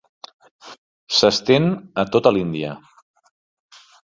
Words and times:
S'estén 1.17 1.69
a 2.05 2.07
tota 2.17 2.33
l'Índia. 2.39 2.73